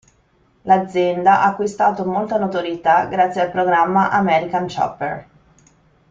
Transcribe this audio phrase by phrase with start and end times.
[0.63, 5.27] L'azienda ha acquistato molta notorietà grazie al programma "American Chopper".